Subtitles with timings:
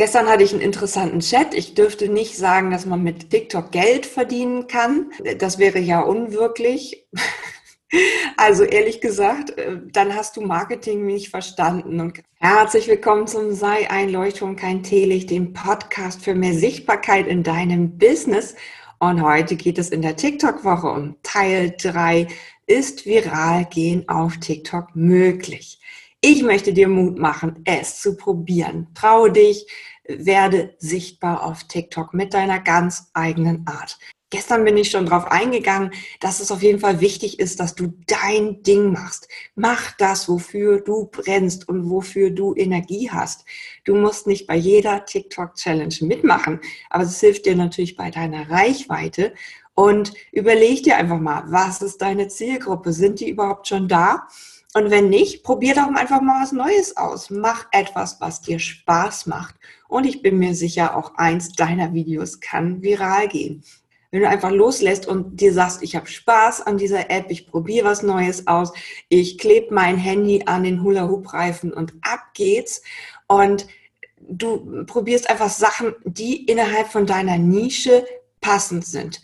[0.00, 1.52] Gestern hatte ich einen interessanten Chat.
[1.52, 5.10] Ich dürfte nicht sagen, dass man mit TikTok Geld verdienen kann.
[5.36, 7.06] Das wäre ja unwirklich.
[8.36, 11.98] Also ehrlich gesagt, äh, dann hast du Marketing nicht verstanden.
[11.98, 17.42] Und herzlich willkommen zum Sei ein Leuchtturm, kein Teelicht, dem Podcast für mehr Sichtbarkeit in
[17.42, 18.54] deinem Business.
[19.00, 22.28] Und heute geht es in der TikTok-Woche um Teil 3.
[22.68, 25.80] Ist viral gehen auf TikTok möglich?
[26.22, 28.88] Ich möchte dir Mut machen, es zu probieren.
[28.94, 29.66] Traue dich,
[30.06, 33.98] werde sichtbar auf TikTok mit deiner ganz eigenen Art.
[34.28, 37.94] Gestern bin ich schon darauf eingegangen, dass es auf jeden Fall wichtig ist, dass du
[38.06, 39.28] dein Ding machst.
[39.54, 43.46] Mach das, wofür du brennst und wofür du Energie hast.
[43.84, 49.32] Du musst nicht bei jeder TikTok-Challenge mitmachen, aber es hilft dir natürlich bei deiner Reichweite.
[49.74, 52.92] Und überleg dir einfach mal, was ist deine Zielgruppe?
[52.92, 54.28] Sind die überhaupt schon da?
[54.72, 57.28] Und wenn nicht, probier doch einfach mal was Neues aus.
[57.30, 59.56] Mach etwas, was dir Spaß macht.
[59.88, 63.64] Und ich bin mir sicher, auch eins deiner Videos kann viral gehen.
[64.12, 67.86] Wenn du einfach loslässt und dir sagst, ich habe Spaß an dieser App, ich probiere
[67.86, 68.72] was Neues aus,
[69.08, 72.82] ich klebe mein Handy an den Hula-Hoop-Reifen und ab geht's.
[73.26, 73.66] Und
[74.18, 78.04] du probierst einfach Sachen, die innerhalb von deiner Nische
[78.40, 79.20] passend sind.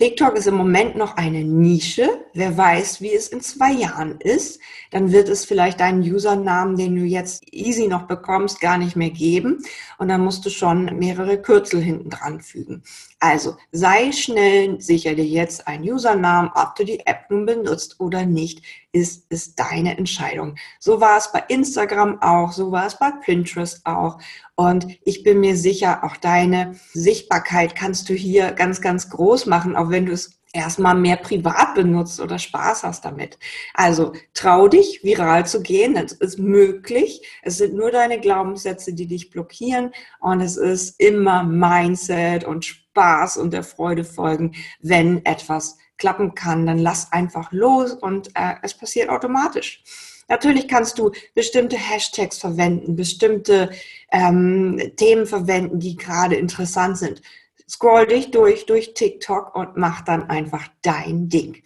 [0.00, 2.26] TikTok ist im Moment noch eine Nische.
[2.32, 4.58] Wer weiß, wie es in zwei Jahren ist.
[4.90, 9.10] Dann wird es vielleicht deinen Usernamen, den du jetzt easy noch bekommst, gar nicht mehr
[9.10, 9.64] geben.
[9.98, 12.82] Und dann musst du schon mehrere Kürzel hinten dran fügen.
[13.20, 18.26] Also sei schnell, sichere dir jetzt einen Usernamen, ob du die App nun benutzt oder
[18.26, 20.56] nicht, ist, ist deine Entscheidung.
[20.80, 24.18] So war es bei Instagram auch, so war es bei Pinterest auch.
[24.56, 29.74] Und ich bin mir sicher, auch deine Sichtbarkeit kannst du hier ganz, ganz groß machen,
[29.74, 33.38] auch wenn du es erstmal mehr privat benutzt oder Spaß hast damit.
[33.74, 35.94] Also trau dich, viral zu gehen.
[35.94, 37.26] Das ist möglich.
[37.42, 39.90] Es sind nur deine Glaubenssätze, die dich blockieren.
[40.20, 46.66] Und es ist immer Mindset und Spaß und der Freude folgen, wenn etwas klappen kann.
[46.66, 49.82] Dann lass einfach los und äh, es passiert automatisch.
[50.28, 53.70] Natürlich kannst du bestimmte Hashtags verwenden, bestimmte
[54.10, 57.22] ähm, Themen verwenden, die gerade interessant sind
[57.68, 61.62] scroll dich durch, durch TikTok und mach dann einfach dein Ding.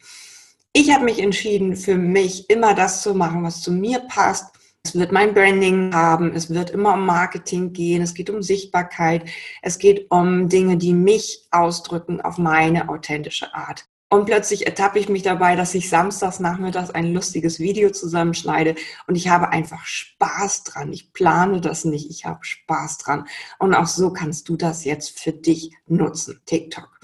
[0.73, 4.55] Ich habe mich entschieden, für mich immer das zu machen, was zu mir passt.
[4.85, 9.29] Es wird mein Branding haben, es wird immer um Marketing gehen, es geht um Sichtbarkeit,
[9.61, 13.87] es geht um Dinge, die mich ausdrücken auf meine authentische Art.
[14.11, 18.75] Und plötzlich ertappe ich mich dabei, dass ich samstags nachmittags ein lustiges Video zusammenschneide
[19.07, 20.93] und ich habe einfach Spaß dran.
[20.93, 23.27] Ich plane das nicht, ich habe Spaß dran.
[23.59, 27.01] Und auch so kannst du das jetzt für dich nutzen, TikTok.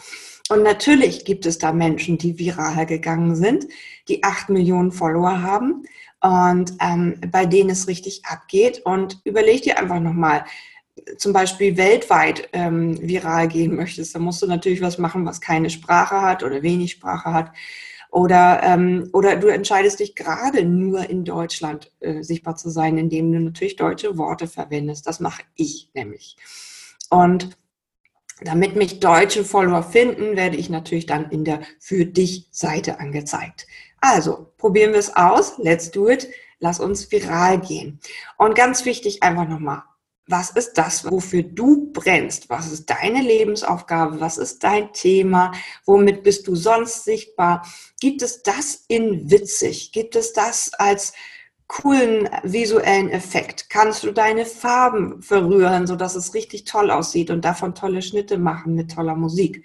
[0.48, 3.66] Und natürlich gibt es da Menschen, die viral gegangen sind,
[4.09, 5.84] die acht Millionen Follower haben
[6.20, 8.81] und ähm, bei denen es richtig abgeht.
[8.84, 10.44] Und überleg dir einfach nochmal,
[11.16, 15.70] zum Beispiel weltweit ähm, viral gehen möchtest, dann musst du natürlich was machen, was keine
[15.70, 17.53] Sprache hat oder wenig Sprache hat.
[18.10, 23.32] Oder, ähm, oder du entscheidest dich gerade nur in Deutschland äh, sichtbar zu sein, indem
[23.32, 25.09] du natürlich deutsche Worte verwendest.
[25.09, 26.37] Das mache ich nämlich.
[27.10, 27.56] Und
[28.41, 33.66] damit mich deutsche Follower finden, werde ich natürlich dann in der Für dich Seite angezeigt.
[34.00, 35.59] Also, probieren wir es aus.
[35.59, 36.28] Let's do it.
[36.60, 38.00] Lass uns viral gehen.
[38.38, 39.82] Und ganz wichtig, einfach nochmal,
[40.26, 42.48] was ist das, wofür du brennst?
[42.48, 44.20] Was ist deine Lebensaufgabe?
[44.20, 45.52] Was ist dein Thema?
[45.84, 47.66] Womit bist du sonst sichtbar?
[48.00, 49.92] Gibt es das in witzig?
[49.92, 51.12] Gibt es das als
[51.66, 53.68] coolen visuellen Effekt?
[53.68, 58.74] Kannst du deine Farben verrühren, sodass es richtig toll aussieht und davon tolle Schnitte machen
[58.74, 59.64] mit toller Musik?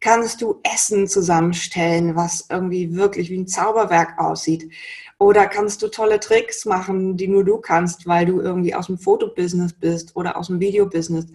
[0.00, 4.70] Kannst du Essen zusammenstellen, was irgendwie wirklich wie ein Zauberwerk aussieht?
[5.18, 8.98] Oder kannst du tolle Tricks machen, die nur du kannst, weil du irgendwie aus dem
[8.98, 11.26] Fotobusiness bist oder aus dem Videobusiness?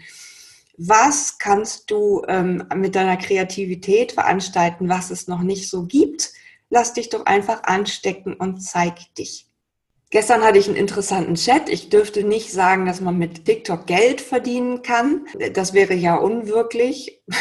[0.77, 6.31] Was kannst du ähm, mit deiner Kreativität veranstalten, was es noch nicht so gibt?
[6.69, 9.47] Lass dich doch einfach anstecken und zeig dich.
[10.09, 11.69] Gestern hatte ich einen interessanten Chat.
[11.69, 15.25] Ich dürfte nicht sagen, dass man mit TikTok Geld verdienen kann.
[15.53, 17.21] Das wäre ja unwirklich.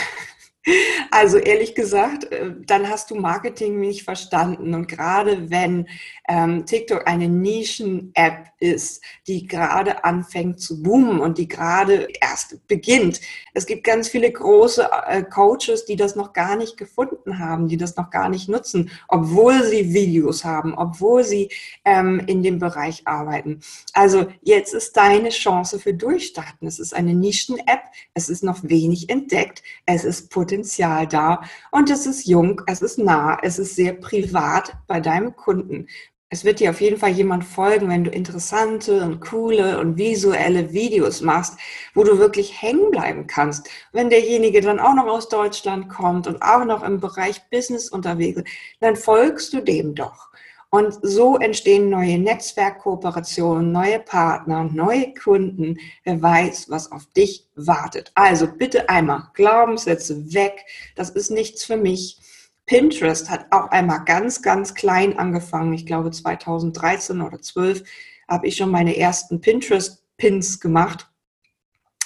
[1.11, 4.75] Also ehrlich gesagt, äh, dann hast du Marketing nicht verstanden.
[4.75, 5.89] Und gerade wenn
[6.29, 13.21] ähm, TikTok eine Nischen-App ist, die gerade anfängt zu boomen und die gerade erst beginnt.
[13.55, 17.77] Es gibt ganz viele große äh, Coaches, die das noch gar nicht gefunden haben, die
[17.77, 21.51] das noch gar nicht nutzen, obwohl sie Videos haben, obwohl sie
[21.85, 23.61] ähm, in dem Bereich arbeiten.
[23.93, 26.69] Also jetzt ist deine Chance für Durchstarten.
[26.69, 27.83] Es ist eine Nischen-App,
[28.15, 31.41] es ist noch wenig entdeckt, es ist Potenzial da
[31.71, 35.87] und es ist jung, es ist nah, es ist sehr privat bei deinem Kunden.
[36.29, 40.73] es wird dir auf jeden Fall jemand folgen, wenn du interessante und coole und visuelle
[40.73, 41.59] Videos machst,
[41.95, 43.69] wo du wirklich hängen bleiben kannst.
[43.93, 48.39] Wenn derjenige dann auch noch aus Deutschland kommt und auch noch im Bereich Business unterwegs
[48.39, 48.49] ist,
[48.81, 50.31] dann folgst du dem doch.
[50.75, 55.77] Und so entstehen neue Netzwerkkooperationen, neue Partner, neue Kunden.
[56.03, 58.11] Wer weiß, was auf dich wartet.
[58.15, 60.65] Also bitte einmal Glaubenssätze weg.
[60.97, 62.19] Das ist nichts für mich.
[62.65, 65.75] Pinterest hat auch einmal ganz, ganz klein angefangen.
[65.75, 67.85] Ich glaube 2013 oder 12
[68.27, 71.07] habe ich schon meine ersten Pinterest-Pins gemacht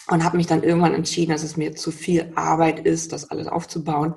[0.08, 3.46] und habe mich dann irgendwann entschieden, dass es mir zu viel Arbeit ist, das alles
[3.46, 4.16] aufzubauen.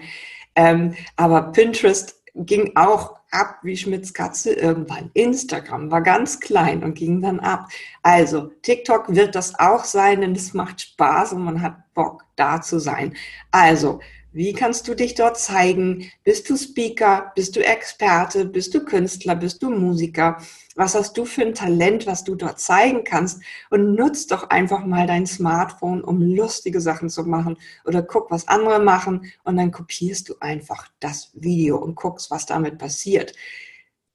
[0.56, 5.12] Ähm, aber Pinterest ging auch ab wie Schmitz Katze irgendwann.
[5.14, 7.70] Instagram war ganz klein und ging dann ab.
[8.02, 12.62] Also TikTok wird das auch sein, denn es macht Spaß und man hat Bock da
[12.62, 13.16] zu sein.
[13.52, 14.00] Also
[14.40, 16.10] wie kannst du dich dort zeigen?
[16.24, 17.34] Bist du Speaker?
[17.36, 18.46] Bist du Experte?
[18.46, 19.36] Bist du Künstler?
[19.36, 20.38] Bist du Musiker?
[20.76, 23.42] Was hast du für ein Talent, was du dort zeigen kannst?
[23.70, 27.58] Und nutz doch einfach mal dein Smartphone, um lustige Sachen zu machen.
[27.84, 29.30] Oder guck, was andere machen.
[29.44, 33.34] Und dann kopierst du einfach das Video und guckst, was damit passiert.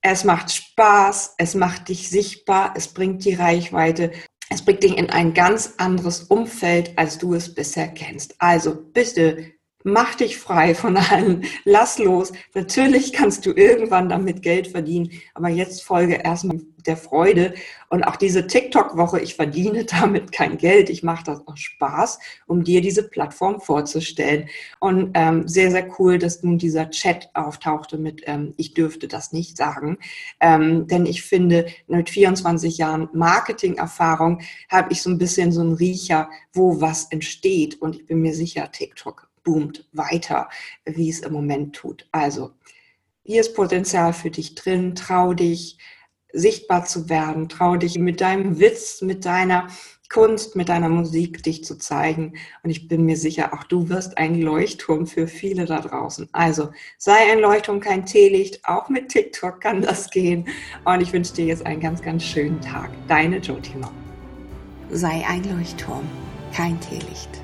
[0.01, 4.11] Es macht Spaß, es macht dich sichtbar, es bringt die Reichweite
[4.51, 8.37] es bringt dich in ein ganz anderes Umfeld, als du es bisher kennst.
[8.39, 9.55] Also bitte
[9.87, 11.45] Mach dich frei von allen.
[11.65, 12.33] Lass los.
[12.55, 17.53] Natürlich kannst du irgendwann damit Geld verdienen, aber jetzt folge erstmal der Freude.
[17.91, 20.89] Und auch diese TikTok-Woche, ich verdiene damit kein Geld.
[20.89, 24.49] Ich mache das aus Spaß, um dir diese Plattform vorzustellen.
[24.81, 29.33] Und ähm, sehr, sehr cool, dass nun dieser Chat auftauchte mit, ähm, ich dürfte das
[29.33, 29.99] nicht sagen.
[30.41, 34.41] Ähm, denn ich finde, mit 24 Jahren Marketing-Erfahrung
[34.71, 37.83] habe ich so ein bisschen so einen Riecher, wo was entsteht.
[37.83, 40.49] Und ich bin mir sicher, TikTok boomt weiter,
[40.85, 42.09] wie es im Moment tut.
[42.11, 42.51] Also,
[43.23, 44.95] hier ist Potenzial für dich drin.
[44.95, 45.79] Trau dich,
[46.33, 47.49] sichtbar zu werden.
[47.49, 49.69] Trau dich mit deinem Witz, mit deiner
[50.11, 52.35] Kunst, mit deiner Musik dich zu zeigen.
[52.63, 56.29] Und ich bin mir sicher, auch du wirst ein Leuchtturm für viele da draußen.
[56.33, 58.61] Also sei ein Leuchtturm, kein Teelicht.
[58.65, 60.47] Auch mit TikTok kann das gehen.
[60.85, 62.91] Und ich wünsche dir jetzt einen ganz, ganz schönen Tag.
[63.09, 63.91] Deine Jotima.
[64.91, 66.07] Sei ein Leuchtturm,
[66.53, 67.44] kein Teelicht.